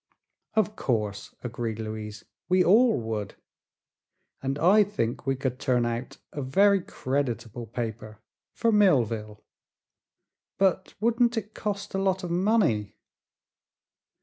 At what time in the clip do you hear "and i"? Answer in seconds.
4.41-4.83